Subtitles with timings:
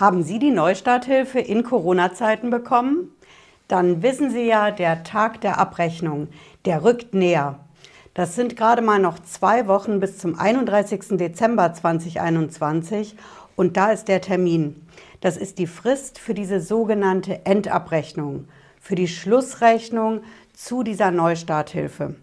[0.00, 3.14] Haben Sie die Neustarthilfe in Corona-Zeiten bekommen?
[3.68, 6.28] Dann wissen Sie ja, der Tag der Abrechnung,
[6.64, 7.60] der rückt näher.
[8.14, 11.18] Das sind gerade mal noch zwei Wochen bis zum 31.
[11.18, 13.14] Dezember 2021
[13.56, 14.86] und da ist der Termin.
[15.20, 18.48] Das ist die Frist für diese sogenannte Endabrechnung,
[18.80, 20.22] für die Schlussrechnung
[20.54, 22.14] zu dieser Neustarthilfe.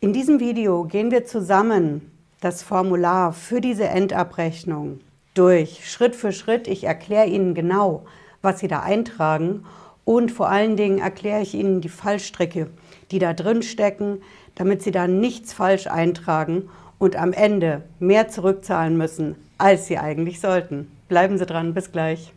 [0.00, 2.10] In diesem Video gehen wir zusammen
[2.40, 5.00] das Formular für diese Endabrechnung
[5.34, 6.68] durch, Schritt für Schritt.
[6.68, 8.04] Ich erkläre Ihnen genau,
[8.40, 9.64] was Sie da eintragen
[10.04, 12.70] und vor allen Dingen erkläre ich Ihnen die Fallstricke,
[13.10, 14.22] die da drin stecken,
[14.54, 20.40] damit Sie da nichts falsch eintragen und am Ende mehr zurückzahlen müssen, als Sie eigentlich
[20.40, 20.90] sollten.
[21.08, 22.32] Bleiben Sie dran, bis gleich.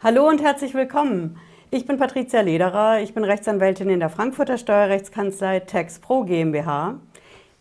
[0.00, 1.38] Hallo und herzlich willkommen.
[1.70, 7.00] Ich bin Patricia Lederer, ich bin Rechtsanwältin in der Frankfurter Steuerrechtskanzlei TaxPro GmbH.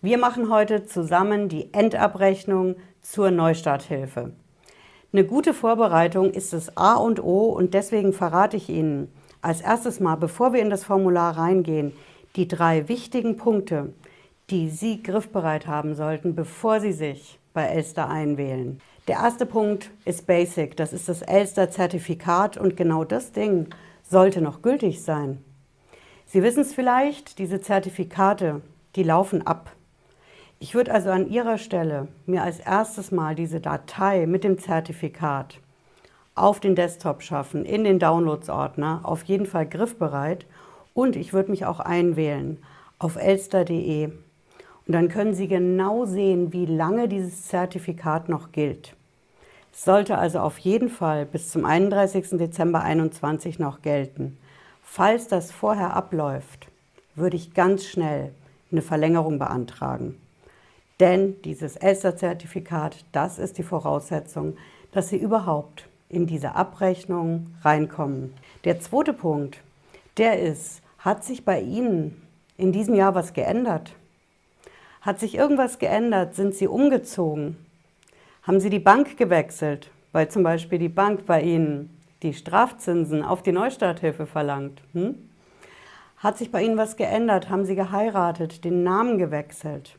[0.01, 4.33] Wir machen heute zusammen die Endabrechnung zur Neustarthilfe.
[5.11, 9.99] Eine gute Vorbereitung ist das A und O und deswegen verrate ich Ihnen als erstes
[9.99, 11.93] mal, bevor wir in das Formular reingehen,
[12.35, 13.93] die drei wichtigen Punkte,
[14.49, 18.79] die Sie griffbereit haben sollten, bevor Sie sich bei Elster einwählen.
[19.07, 23.67] Der erste Punkt ist Basic, das ist das Elster-Zertifikat und genau das Ding
[24.03, 25.43] sollte noch gültig sein.
[26.25, 28.61] Sie wissen es vielleicht, diese Zertifikate,
[28.95, 29.71] die laufen ab.
[30.59, 35.59] Ich würde also an Ihrer Stelle mir als erstes mal diese Datei mit dem Zertifikat
[36.35, 40.45] auf den Desktop schaffen, in den Downloads-Ordner, auf jeden Fall griffbereit
[40.93, 42.57] und ich würde mich auch einwählen
[42.99, 44.05] auf elster.de.
[44.05, 48.95] Und dann können Sie genau sehen, wie lange dieses Zertifikat noch gilt.
[49.75, 52.37] Sollte also auf jeden Fall bis zum 31.
[52.37, 54.37] Dezember 2021 noch gelten.
[54.83, 56.67] Falls das vorher abläuft,
[57.15, 58.31] würde ich ganz schnell
[58.71, 60.21] eine Verlängerung beantragen.
[60.99, 64.57] Denn dieses ELSTER-Zertifikat, das ist die Voraussetzung,
[64.91, 68.35] dass Sie überhaupt in diese Abrechnung reinkommen.
[68.65, 69.59] Der zweite Punkt,
[70.17, 72.21] der ist, hat sich bei Ihnen
[72.57, 73.95] in diesem Jahr was geändert?
[75.01, 76.35] Hat sich irgendwas geändert?
[76.35, 77.57] Sind Sie umgezogen?
[78.43, 83.41] Haben Sie die Bank gewechselt, weil zum Beispiel die Bank bei Ihnen die Strafzinsen auf
[83.41, 84.81] die Neustarthilfe verlangt?
[84.91, 85.15] Hm?
[86.17, 87.49] Hat sich bei Ihnen was geändert?
[87.49, 89.97] Haben Sie geheiratet, den Namen gewechselt?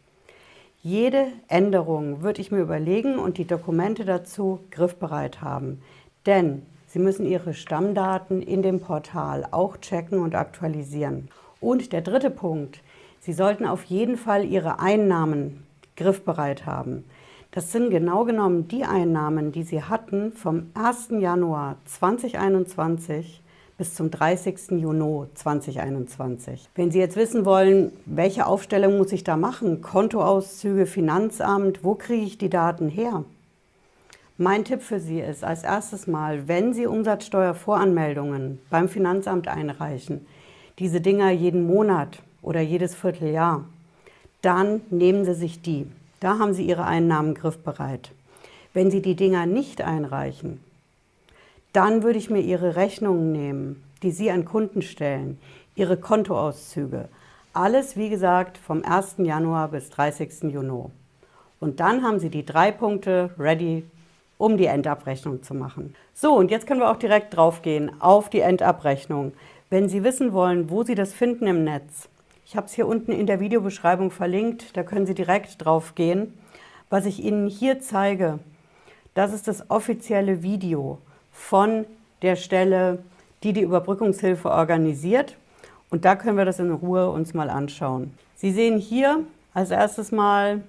[0.82, 5.80] Jede Änderung würde ich mir überlegen und die Dokumente dazu griffbereit haben.
[6.26, 11.30] Denn Sie müssen Ihre Stammdaten in dem Portal auch checken und aktualisieren.
[11.60, 12.82] Und der dritte Punkt,
[13.20, 15.66] Sie sollten auf jeden Fall Ihre Einnahmen
[15.96, 17.04] griffbereit haben.
[17.54, 21.10] Das sind genau genommen die Einnahmen, die Sie hatten vom 1.
[21.20, 23.40] Januar 2021
[23.78, 24.72] bis zum 30.
[24.72, 26.68] Juni 2021.
[26.74, 32.24] Wenn Sie jetzt wissen wollen, welche Aufstellung muss ich da machen, Kontoauszüge, Finanzamt, wo kriege
[32.24, 33.22] ich die Daten her?
[34.36, 40.26] Mein Tipp für Sie ist als erstes Mal, wenn Sie Umsatzsteuervoranmeldungen beim Finanzamt einreichen,
[40.80, 43.64] diese Dinger jeden Monat oder jedes Vierteljahr,
[44.42, 45.86] dann nehmen Sie sich die.
[46.24, 48.12] Da haben Sie Ihre Einnahmen griffbereit.
[48.72, 50.64] Wenn Sie die Dinger nicht einreichen,
[51.74, 55.36] dann würde ich mir Ihre Rechnungen nehmen, die Sie an Kunden stellen,
[55.74, 57.10] Ihre Kontoauszüge.
[57.52, 59.16] Alles, wie gesagt, vom 1.
[59.18, 60.44] Januar bis 30.
[60.44, 60.86] Juni.
[61.60, 63.84] Und dann haben Sie die drei Punkte ready,
[64.38, 65.94] um die Endabrechnung zu machen.
[66.14, 69.34] So, und jetzt können wir auch direkt draufgehen auf die Endabrechnung.
[69.68, 72.08] Wenn Sie wissen wollen, wo Sie das finden im Netz,
[72.44, 76.34] ich habe es hier unten in der Videobeschreibung verlinkt, da können Sie direkt drauf gehen.
[76.90, 78.38] Was ich Ihnen hier zeige,
[79.14, 80.98] das ist das offizielle Video
[81.30, 81.86] von
[82.22, 83.02] der Stelle,
[83.42, 85.36] die die Überbrückungshilfe organisiert.
[85.90, 88.12] Und da können wir das in Ruhe uns mal anschauen.
[88.34, 89.20] Sie sehen hier
[89.52, 90.62] als erstes mal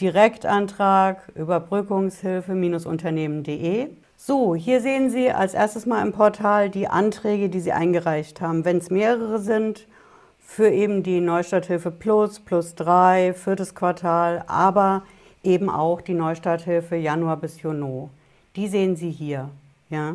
[0.00, 3.88] Direktantrag Überbrückungshilfe-unternehmen.de.
[4.16, 8.64] So, hier sehen Sie als erstes mal im Portal die Anträge, die Sie eingereicht haben.
[8.64, 9.86] Wenn es mehrere sind,
[10.44, 15.02] für eben die Neustarthilfe Plus, Plus 3, viertes Quartal, aber
[15.42, 18.08] eben auch die Neustarthilfe Januar bis Juni.
[18.54, 19.50] Die sehen Sie hier.
[19.90, 20.14] Ja?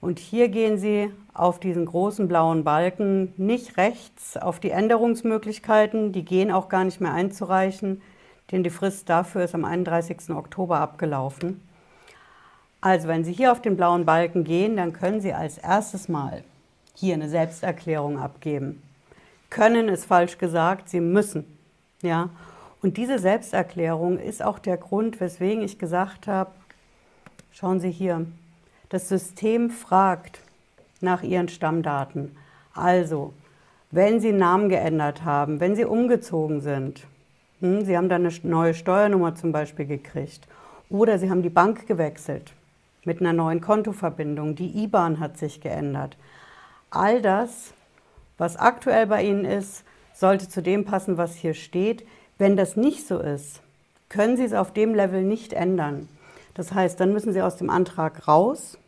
[0.00, 6.24] Und hier gehen Sie auf diesen großen blauen Balken nicht rechts auf die Änderungsmöglichkeiten, die
[6.24, 8.00] gehen auch gar nicht mehr einzureichen,
[8.50, 10.30] denn die Frist dafür ist am 31.
[10.30, 11.60] Oktober abgelaufen.
[12.80, 16.44] Also wenn Sie hier auf den blauen Balken gehen, dann können Sie als erstes Mal
[16.96, 18.82] hier eine Selbsterklärung abgeben.
[19.50, 21.44] Können ist falsch gesagt, Sie müssen.
[22.02, 22.30] Ja?
[22.82, 26.50] Und diese Selbsterklärung ist auch der Grund, weswegen ich gesagt habe,
[27.52, 28.26] schauen Sie hier,
[28.88, 30.40] das System fragt
[31.00, 32.36] nach Ihren Stammdaten.
[32.74, 33.32] Also,
[33.90, 37.06] wenn Sie Namen geändert haben, wenn Sie umgezogen sind.
[37.60, 40.46] Hm, Sie haben dann eine neue Steuernummer zum Beispiel gekriegt.
[40.88, 42.52] Oder Sie haben die Bank gewechselt
[43.04, 44.54] mit einer neuen Kontoverbindung.
[44.54, 46.16] Die IBAN hat sich geändert.
[46.96, 47.74] All das,
[48.38, 49.84] was aktuell bei Ihnen ist,
[50.14, 52.06] sollte zu dem passen, was hier steht.
[52.38, 53.60] Wenn das nicht so ist,
[54.08, 56.08] können Sie es auf dem Level nicht ändern.
[56.54, 58.78] Das heißt, dann müssen Sie aus dem Antrag raus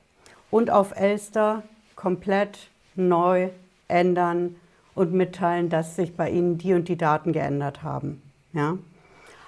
[0.51, 1.63] und auf Elster
[1.97, 3.51] komplett neu
[3.89, 4.57] ändern
[4.95, 8.23] und mitteilen, dass sich bei Ihnen die und die Daten geändert haben.
[8.55, 8.79] Ja?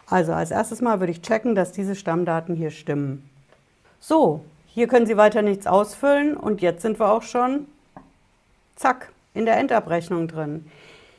[0.06, 3.28] Also als erstes Mal würde ich checken, dass diese Stammdaten hier stimmen.
[4.00, 7.66] So, hier können Sie weiter nichts ausfüllen und jetzt sind wir auch schon,
[8.80, 10.64] zack, in der Endabrechnung drin.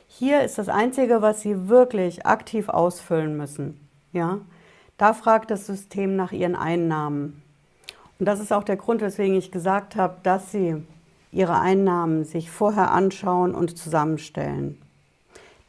[0.08, 3.88] Hier ist das Einzige, was Sie wirklich aktiv ausfüllen müssen.
[4.12, 4.40] Ja?
[4.98, 7.40] Da fragt das System nach Ihren Einnahmen.
[8.18, 10.82] Und das ist auch der Grund, weswegen ich gesagt habe, dass Sie
[11.30, 14.82] Ihre Einnahmen sich vorher anschauen und zusammenstellen.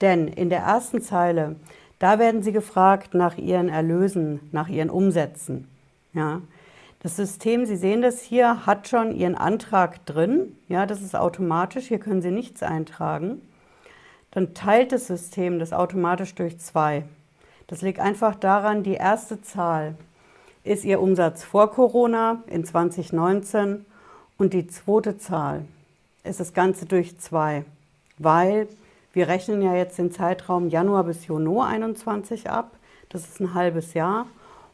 [0.01, 1.57] Denn in der ersten Zeile,
[1.99, 5.67] da werden Sie gefragt nach Ihren Erlösen, nach Ihren Umsätzen.
[6.13, 6.41] Ja?
[7.03, 10.55] Das System, Sie sehen das hier, hat schon Ihren Antrag drin.
[10.69, 13.41] Ja, das ist automatisch, hier können Sie nichts eintragen.
[14.31, 17.03] Dann teilt das System das automatisch durch zwei.
[17.67, 19.95] Das liegt einfach daran, die erste Zahl
[20.63, 23.85] ist Ihr Umsatz vor Corona in 2019
[24.37, 25.65] und die zweite Zahl
[26.23, 27.65] ist das Ganze durch zwei,
[28.17, 28.69] weil
[29.11, 32.71] wir rechnen ja jetzt den Zeitraum Januar bis Juni 21 ab.
[33.09, 34.25] Das ist ein halbes Jahr.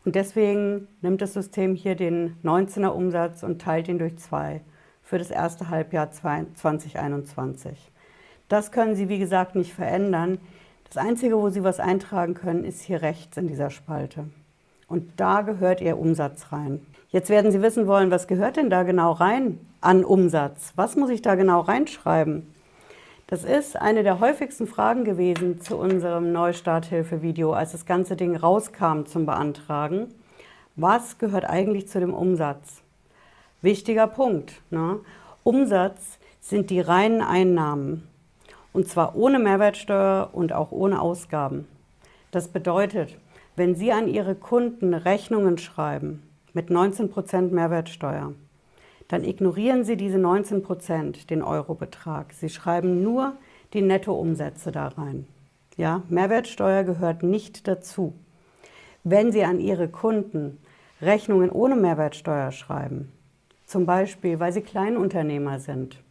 [0.09, 4.61] Und deswegen nimmt das System hier den 19er Umsatz und teilt ihn durch zwei
[5.03, 7.91] für das erste Halbjahr 2021.
[8.47, 10.39] Das können Sie, wie gesagt, nicht verändern.
[10.85, 14.25] Das Einzige, wo Sie was eintragen können, ist hier rechts in dieser Spalte.
[14.87, 16.81] Und da gehört Ihr Umsatz rein.
[17.09, 20.73] Jetzt werden Sie wissen wollen, was gehört denn da genau rein an Umsatz?
[20.75, 22.47] Was muss ich da genau reinschreiben?
[23.29, 29.03] Das ist eine der häufigsten Fragen gewesen zu unserem Neustarthilfe-Video, als das ganze Ding rauskam
[29.05, 30.07] zum Beantragen.
[30.75, 32.81] Was gehört eigentlich zu dem Umsatz?
[33.61, 34.63] Wichtiger Punkt.
[34.71, 34.99] Ne?
[35.43, 38.07] Umsatz sind die reinen Einnahmen.
[38.73, 41.67] Und zwar ohne Mehrwertsteuer und auch ohne Ausgaben.
[42.31, 43.15] Das bedeutet,
[43.55, 46.23] wenn Sie an Ihre Kunden Rechnungen schreiben
[46.53, 48.33] mit 19% Mehrwertsteuer,
[49.09, 52.31] dann ignorieren Sie diese 19 Prozent, den Eurobetrag.
[52.31, 53.33] Sie schreiben nur
[53.73, 55.27] die Nettoumsätze da rein.
[55.75, 58.13] Ja, Mehrwertsteuer gehört nicht dazu.
[59.03, 60.59] Wenn Sie an Ihre Kunden
[61.01, 63.11] Rechnungen ohne Mehrwertsteuer schreiben,
[63.65, 66.01] zum Beispiel weil Sie Kleinunternehmer sind,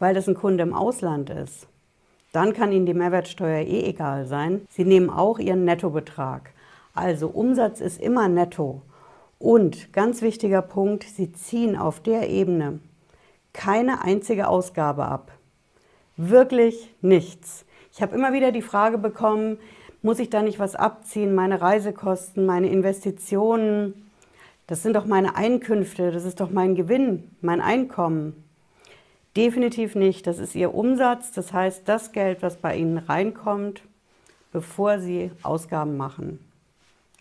[0.00, 1.68] weil das ein Kunde im Ausland ist,
[2.32, 4.62] dann kann Ihnen die Mehrwertsteuer eh egal sein.
[4.68, 6.50] Sie nehmen auch Ihren Nettobetrag.
[6.94, 8.82] Also Umsatz ist immer netto
[9.44, 12.80] und ganz wichtiger Punkt, Sie ziehen auf der Ebene
[13.52, 15.32] keine einzige Ausgabe ab.
[16.16, 17.64] Wirklich nichts.
[17.92, 19.58] Ich habe immer wieder die Frage bekommen,
[20.02, 21.34] muss ich da nicht was abziehen?
[21.34, 24.10] Meine Reisekosten, meine Investitionen,
[24.66, 28.44] das sind doch meine Einkünfte, das ist doch mein Gewinn, mein Einkommen.
[29.36, 30.26] Definitiv nicht.
[30.26, 33.82] Das ist Ihr Umsatz, das heißt das Geld, was bei Ihnen reinkommt,
[34.52, 36.38] bevor Sie Ausgaben machen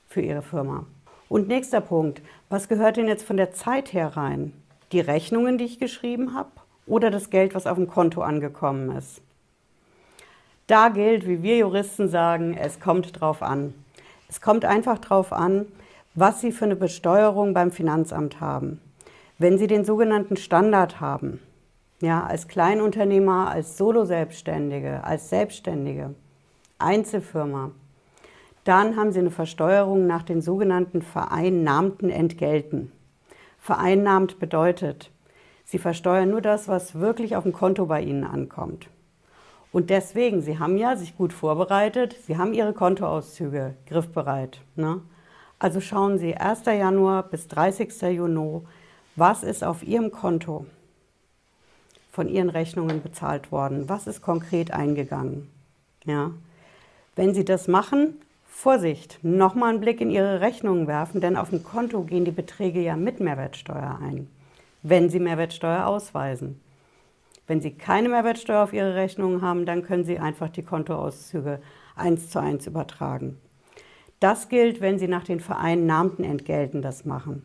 [0.07, 0.85] für Ihre Firma.
[1.29, 4.53] Und nächster Punkt, was gehört denn jetzt von der Zeit her rein?
[4.91, 6.51] Die Rechnungen, die ich geschrieben habe
[6.85, 9.21] oder das Geld, was auf dem Konto angekommen ist?
[10.67, 13.73] Da gilt, wie wir Juristen sagen, es kommt drauf an.
[14.29, 15.65] Es kommt einfach drauf an,
[16.15, 18.79] was Sie für eine Besteuerung beim Finanzamt haben.
[19.37, 21.39] Wenn Sie den sogenannten Standard haben,
[22.01, 26.13] ja, als Kleinunternehmer, als Solo-Selbstständige, als Selbstständige,
[26.77, 27.71] Einzelfirma,
[28.63, 32.91] dann haben Sie eine Versteuerung nach den sogenannten vereinnahmten Entgelten.
[33.59, 35.11] Vereinnahmt bedeutet,
[35.65, 38.87] Sie versteuern nur das, was wirklich auf dem Konto bei Ihnen ankommt.
[39.71, 44.61] Und deswegen, Sie haben ja sich gut vorbereitet, Sie haben Ihre Kontoauszüge griffbereit.
[44.75, 45.01] Ne?
[45.57, 46.65] Also schauen Sie 1.
[46.65, 48.01] Januar bis 30.
[48.01, 48.61] Juni,
[49.15, 50.65] was ist auf Ihrem Konto
[52.11, 53.89] von Ihren Rechnungen bezahlt worden?
[53.89, 55.49] Was ist konkret eingegangen?
[56.05, 56.31] Ja?
[57.15, 58.19] Wenn Sie das machen,
[58.55, 62.79] Vorsicht, nochmal einen Blick in Ihre Rechnungen werfen, denn auf dem Konto gehen die Beträge
[62.79, 64.29] ja mit Mehrwertsteuer ein,
[64.83, 66.61] wenn Sie Mehrwertsteuer ausweisen.
[67.45, 71.59] Wenn Sie keine Mehrwertsteuer auf Ihre Rechnungen haben, dann können Sie einfach die Kontoauszüge
[71.97, 73.37] eins zu eins übertragen.
[74.21, 77.43] Das gilt, wenn Sie nach den vereinnahmten Entgelten das machen.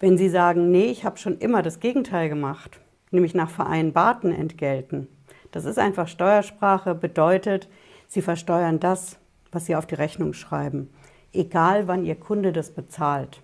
[0.00, 2.80] Wenn Sie sagen, nee, ich habe schon immer das Gegenteil gemacht,
[3.12, 5.06] nämlich nach vereinbarten Entgelten,
[5.52, 7.68] das ist einfach Steuersprache, bedeutet,
[8.08, 9.19] Sie versteuern das,
[9.52, 10.90] was Sie auf die Rechnung schreiben,
[11.32, 13.40] egal wann Ihr Kunde das bezahlt.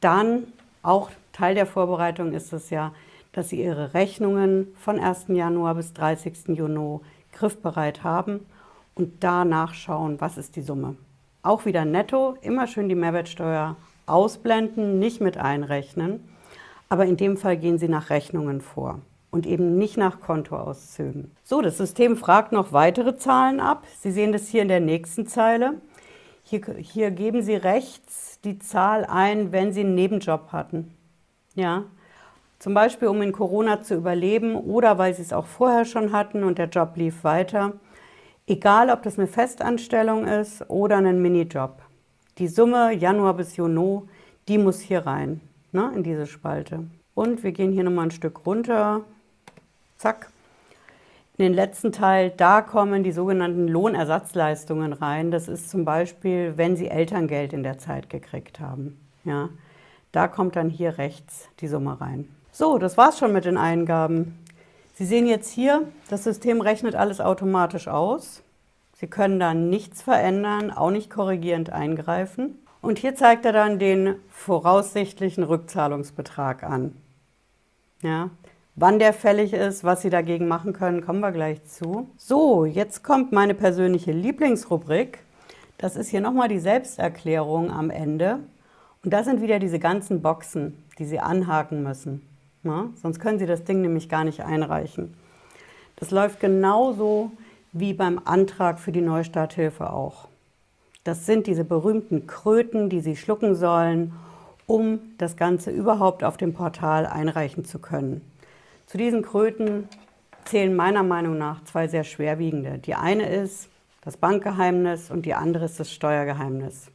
[0.00, 0.44] Dann,
[0.82, 2.92] auch Teil der Vorbereitung ist es ja,
[3.32, 5.26] dass Sie Ihre Rechnungen von 1.
[5.28, 6.48] Januar bis 30.
[6.48, 7.00] Juni
[7.32, 8.46] griffbereit haben
[8.94, 10.96] und da nachschauen, was ist die Summe.
[11.42, 16.20] Auch wieder netto, immer schön die Mehrwertsteuer ausblenden, nicht mit einrechnen.
[16.88, 19.00] Aber in dem Fall gehen Sie nach Rechnungen vor
[19.34, 21.32] und eben nicht nach Kontoauszügen.
[21.42, 23.84] So, das System fragt noch weitere Zahlen ab.
[23.98, 25.80] Sie sehen das hier in der nächsten Zeile.
[26.44, 30.94] Hier, hier geben Sie rechts die Zahl ein, wenn Sie einen Nebenjob hatten.
[31.56, 31.82] Ja,
[32.60, 36.44] zum Beispiel, um in Corona zu überleben oder weil Sie es auch vorher schon hatten
[36.44, 37.72] und der Job lief weiter.
[38.46, 41.82] Egal, ob das eine Festanstellung ist oder ein Minijob.
[42.38, 44.02] Die Summe Januar bis Juni,
[44.46, 45.40] die muss hier rein,
[45.72, 46.84] ne, in diese Spalte.
[47.14, 49.04] Und wir gehen hier nochmal ein Stück runter
[50.04, 50.28] zack.
[51.38, 55.30] In den letzten Teil, da kommen die sogenannten Lohnersatzleistungen rein.
[55.30, 59.00] Das ist zum Beispiel, wenn Sie Elterngeld in der Zeit gekriegt haben.
[59.24, 59.48] Ja,
[60.12, 62.28] da kommt dann hier rechts die Summe rein.
[62.52, 64.38] So, das war's schon mit den Eingaben.
[64.92, 68.42] Sie sehen jetzt hier, das System rechnet alles automatisch aus.
[68.92, 72.58] Sie können da nichts verändern, auch nicht korrigierend eingreifen.
[72.82, 76.94] Und hier zeigt er dann den voraussichtlichen Rückzahlungsbetrag an.
[78.02, 78.28] Ja,
[78.76, 82.10] Wann der fällig ist, was Sie dagegen machen können, kommen wir gleich zu.
[82.16, 85.20] So, jetzt kommt meine persönliche Lieblingsrubrik.
[85.78, 88.40] Das ist hier nochmal die Selbsterklärung am Ende.
[89.04, 92.26] Und da sind wieder diese ganzen Boxen, die Sie anhaken müssen.
[92.64, 95.14] Na, sonst können Sie das Ding nämlich gar nicht einreichen.
[95.94, 97.30] Das läuft genauso
[97.72, 100.26] wie beim Antrag für die Neustarthilfe auch.
[101.04, 104.14] Das sind diese berühmten Kröten, die Sie schlucken sollen,
[104.66, 108.22] um das Ganze überhaupt auf dem Portal einreichen zu können.
[108.86, 109.88] Zu diesen Kröten
[110.44, 112.78] zählen meiner Meinung nach zwei sehr schwerwiegende.
[112.78, 113.68] Die eine ist
[114.02, 116.90] das Bankgeheimnis und die andere ist das Steuergeheimnis.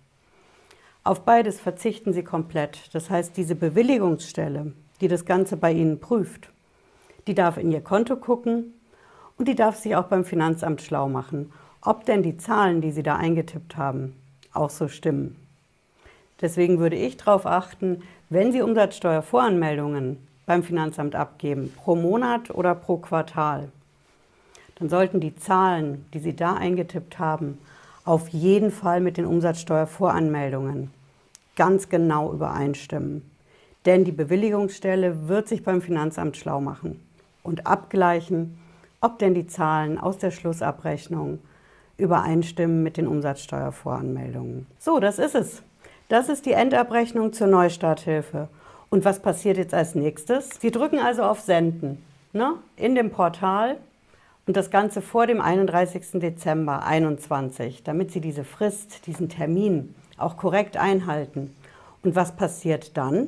[1.03, 2.93] Auf beides verzichten Sie komplett.
[2.93, 6.51] Das heißt, diese Bewilligungsstelle, die das Ganze bei Ihnen prüft,
[7.25, 8.73] die darf in Ihr Konto gucken
[9.37, 13.03] und die darf sich auch beim Finanzamt schlau machen, ob denn die Zahlen, die Sie
[13.03, 14.15] da eingetippt haben,
[14.53, 15.35] auch so stimmen.
[16.41, 22.97] Deswegen würde ich darauf achten, wenn Sie Umsatzsteuervoranmeldungen beim Finanzamt abgeben, pro Monat oder pro
[22.97, 23.69] Quartal,
[24.79, 27.59] dann sollten die Zahlen, die Sie da eingetippt haben,
[28.03, 30.89] auf jeden Fall mit den Umsatzsteuervoranmeldungen
[31.55, 33.29] ganz genau übereinstimmen.
[33.85, 36.99] Denn die Bewilligungsstelle wird sich beim Finanzamt schlau machen
[37.43, 38.57] und abgleichen,
[39.01, 41.37] ob denn die Zahlen aus der Schlussabrechnung
[41.97, 44.65] übereinstimmen mit den Umsatzsteuervoranmeldungen.
[44.79, 45.61] So, das ist es.
[46.07, 48.47] Das ist die Endabrechnung zur Neustarthilfe.
[48.89, 50.49] Und was passiert jetzt als nächstes?
[50.59, 52.03] Sie drücken also auf Senden
[52.33, 53.77] ne, in dem Portal
[54.47, 56.19] und das Ganze vor dem 31.
[56.19, 61.55] Dezember 2021, damit Sie diese Frist, diesen Termin auch korrekt einhalten.
[62.01, 63.27] Und was passiert dann?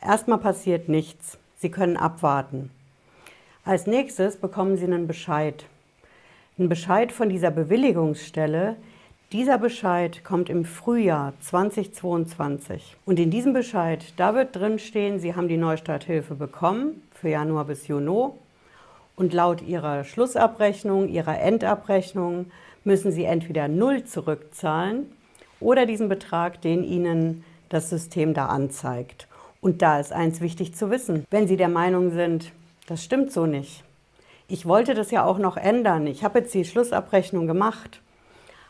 [0.00, 1.38] Erstmal passiert nichts.
[1.58, 2.70] Sie können abwarten.
[3.64, 5.64] Als nächstes bekommen Sie einen Bescheid.
[6.58, 8.76] Ein Bescheid von dieser Bewilligungsstelle,
[9.32, 12.96] dieser Bescheid kommt im Frühjahr 2022.
[13.04, 17.64] Und in diesem Bescheid, da wird drin stehen, Sie haben die Neustarthilfe bekommen für Januar
[17.64, 18.28] bis Juni.
[19.16, 22.52] Und laut Ihrer Schlussabrechnung, Ihrer Endabrechnung
[22.84, 25.10] müssen Sie entweder null zurückzahlen
[25.58, 29.26] oder diesen Betrag, den Ihnen das System da anzeigt.
[29.60, 31.24] Und da ist eins wichtig zu wissen.
[31.30, 32.52] Wenn Sie der Meinung sind,
[32.86, 33.82] das stimmt so nicht.
[34.46, 36.06] Ich wollte das ja auch noch ändern.
[36.06, 38.00] Ich habe jetzt die Schlussabrechnung gemacht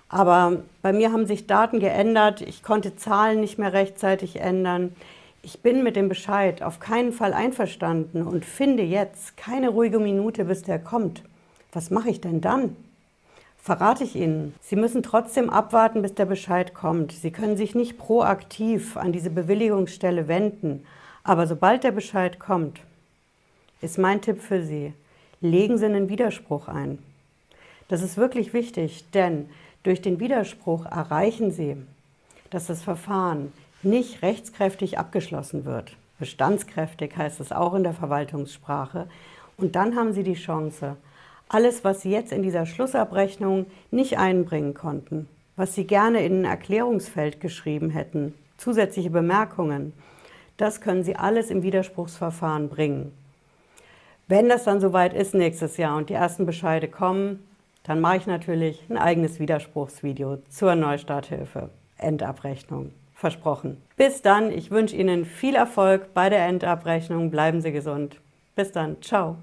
[0.08, 4.94] aber bei mir haben sich Daten geändert, ich konnte Zahlen nicht mehr rechtzeitig ändern.
[5.42, 10.44] Ich bin mit dem Bescheid auf keinen Fall einverstanden und finde jetzt keine ruhige Minute,
[10.44, 11.22] bis der kommt.
[11.72, 12.76] Was mache ich denn dann?
[13.58, 14.54] Verrate ich Ihnen.
[14.60, 17.10] Sie müssen trotzdem abwarten, bis der Bescheid kommt.
[17.10, 20.86] Sie können sich nicht proaktiv an diese Bewilligungsstelle wenden.
[21.24, 22.78] Aber sobald der Bescheid kommt,
[23.80, 24.92] ist mein Tipp für Sie,
[25.40, 26.98] legen Sie einen Widerspruch ein.
[27.88, 29.48] Das ist wirklich wichtig, denn
[29.86, 31.76] durch den Widerspruch erreichen Sie,
[32.50, 33.52] dass das Verfahren
[33.82, 35.96] nicht rechtskräftig abgeschlossen wird.
[36.18, 39.06] Bestandskräftig heißt es auch in der Verwaltungssprache.
[39.56, 40.96] Und dann haben Sie die Chance,
[41.48, 46.44] alles, was Sie jetzt in dieser Schlussabrechnung nicht einbringen konnten, was Sie gerne in ein
[46.44, 49.92] Erklärungsfeld geschrieben hätten, zusätzliche Bemerkungen,
[50.56, 53.12] das können Sie alles im Widerspruchsverfahren bringen.
[54.26, 57.46] Wenn das dann soweit ist nächstes Jahr und die ersten Bescheide kommen,
[57.86, 61.70] dann mache ich natürlich ein eigenes Widerspruchsvideo zur Neustarthilfe.
[61.98, 62.92] Endabrechnung.
[63.14, 63.80] Versprochen.
[63.96, 67.30] Bis dann, ich wünsche Ihnen viel Erfolg bei der Endabrechnung.
[67.30, 68.20] Bleiben Sie gesund.
[68.54, 69.00] Bis dann.
[69.00, 69.36] Ciao.